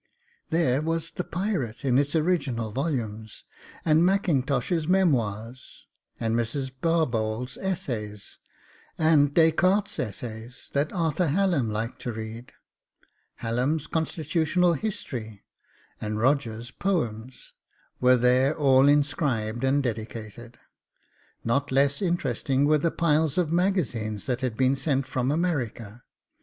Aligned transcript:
There 0.49 0.81
was 0.81 1.11
the 1.11 1.23
PIRATE 1.23 1.85
in 1.85 1.99
its 1.99 2.15
original 2.15 2.71
volumes, 2.71 3.45
and 3.85 4.03
Mackintosh's 4.03 4.87
MEMOIRS, 4.87 5.85
and 6.19 6.35
Mrs. 6.35 6.71
Barbauld's 6.71 7.55
ESSAYS, 7.57 8.39
and 8.97 9.31
Descartes's 9.31 9.99
ESSAYS, 9.99 10.71
that 10.73 10.91
Arthur 10.91 11.27
Hallam 11.27 11.69
liked 11.69 12.01
to 12.01 12.11
read; 12.13 12.51
Hallam's 13.43 13.85
CONSTITUTIONAL 13.85 14.73
HISTORY, 14.73 15.45
and 16.01 16.17
Rogers's 16.17 16.71
POEMS, 16.71 17.53
were 17.99 18.17
there 18.17 18.57
all 18.57 18.87
inscribed 18.87 19.63
and 19.63 19.83
dedicated. 19.83 20.57
Not 21.43 21.71
less 21.71 22.01
interesting 22.01 22.65
were 22.65 22.79
the 22.79 22.89
piles 22.89 23.37
of 23.37 23.51
Magazines 23.51 24.25
that 24.25 24.41
had 24.41 24.57
been 24.57 24.75
sent 24.75 25.05
from 25.05 25.29
America. 25.29 26.01